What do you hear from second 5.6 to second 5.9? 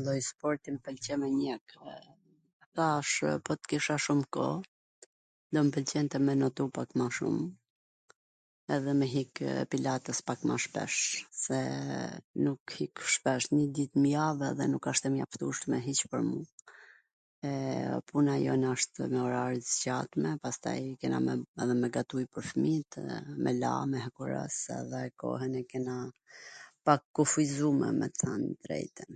m